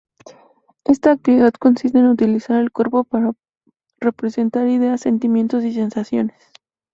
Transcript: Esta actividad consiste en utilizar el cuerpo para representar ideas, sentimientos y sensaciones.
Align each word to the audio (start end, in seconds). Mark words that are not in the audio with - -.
Esta 0.83 1.11
actividad 1.11 1.53
consiste 1.53 1.99
en 1.99 2.07
utilizar 2.07 2.59
el 2.59 2.71
cuerpo 2.71 3.03
para 3.03 3.33
representar 3.99 4.67
ideas, 4.67 5.01
sentimientos 5.01 5.63
y 5.63 5.73
sensaciones. 5.73 6.41